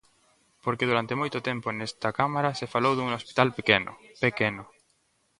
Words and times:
Porque 0.63 0.89
durante 0.89 1.19
moito 1.21 1.39
tempo 1.49 1.67
nesta 1.69 2.09
Cámara 2.19 2.55
se 2.59 2.71
falou 2.73 2.93
dun 2.95 3.09
hospital 3.17 3.49
pequeno, 3.57 3.91
pequeno. 4.23 4.63